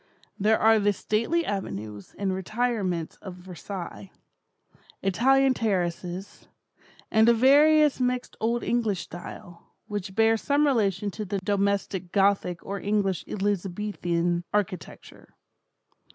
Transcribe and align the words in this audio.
There 0.39 0.57
are 0.57 0.79
the 0.79 0.93
stately 0.93 1.45
avenues 1.45 2.15
and 2.17 2.33
retirements 2.33 3.17
of 3.17 3.35
Versailles; 3.35 4.09
Italian 5.03 5.53
terraces; 5.53 6.47
and 7.11 7.29
a 7.29 7.35
various 7.35 7.99
mixed 7.99 8.35
old 8.39 8.63
English 8.63 9.01
style, 9.01 9.75
which 9.85 10.15
bears 10.15 10.41
some 10.41 10.65
relation 10.65 11.11
to 11.11 11.23
the 11.23 11.37
domestic 11.43 12.11
Gothic 12.11 12.65
or 12.65 12.79
English 12.79 13.23
Elizabethan 13.27 14.43
architecture. 14.51 15.35